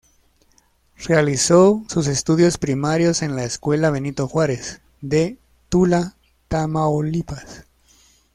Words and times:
Realizó 1.05 1.83
sus 1.87 2.07
estudios 2.07 2.57
primarios 2.57 3.21
en 3.21 3.35
la 3.35 3.43
escuela 3.43 3.91
Benito 3.91 4.27
Juárez, 4.27 4.81
de 4.99 5.37
Tula, 5.69 6.15
Tamaulipas. 6.47 7.65